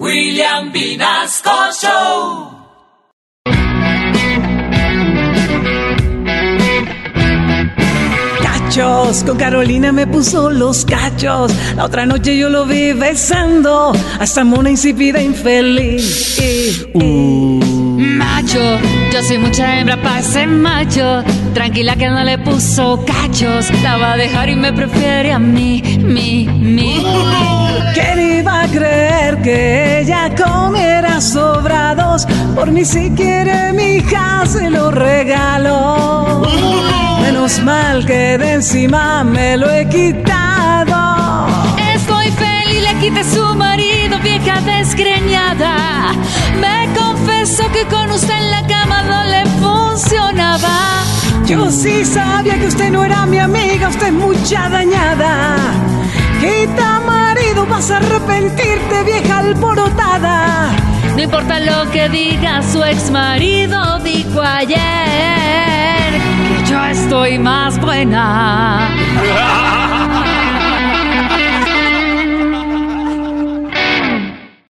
[0.00, 2.50] William Vinasco Show.
[8.42, 11.52] Cachos, con Carolina me puso los cachos.
[11.76, 16.36] La otra noche yo lo vi besando a esta mona insípida infeliz.
[17.96, 18.78] Macho,
[19.12, 21.22] yo soy mucha hembra para ese macho.
[21.54, 23.70] Tranquila que no le puso cachos.
[23.84, 25.80] La va a dejar y me prefiere a mí,
[32.54, 36.42] Por mí si quiere mi hija se lo regalo.
[37.20, 41.46] Menos mal que de encima me lo he quitado.
[41.94, 46.12] Estoy feliz, le quité su marido, vieja desgreñada.
[46.60, 51.02] Me confesó que con usted en la cama no le funcionaba.
[51.46, 55.56] Yo sí sabía que usted no era mi amiga, usted es mucha dañada.
[56.40, 60.43] Quita marido, vas a arrepentirte, vieja alborotada.
[61.16, 64.78] No importa lo que diga su ex marido, dijo ayer
[66.48, 68.88] que yo estoy más buena.